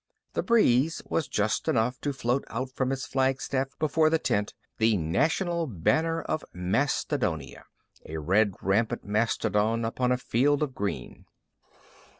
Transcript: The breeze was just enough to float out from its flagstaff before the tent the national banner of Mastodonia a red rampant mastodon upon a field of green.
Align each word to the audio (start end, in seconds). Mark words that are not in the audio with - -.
The 0.33 0.41
breeze 0.41 1.03
was 1.05 1.27
just 1.27 1.67
enough 1.67 2.01
to 2.01 2.11
float 2.11 2.43
out 2.47 2.71
from 2.71 2.91
its 2.91 3.05
flagstaff 3.05 3.77
before 3.77 4.09
the 4.09 4.17
tent 4.17 4.55
the 4.79 4.97
national 4.97 5.67
banner 5.67 6.23
of 6.23 6.43
Mastodonia 6.55 7.65
a 8.07 8.17
red 8.17 8.55
rampant 8.63 9.05
mastodon 9.05 9.85
upon 9.85 10.11
a 10.11 10.17
field 10.17 10.63
of 10.63 10.73
green. 10.73 11.25